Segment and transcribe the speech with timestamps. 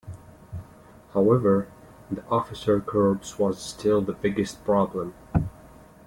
[1.13, 1.67] However,
[2.09, 5.13] the officer corps was still the biggest problem.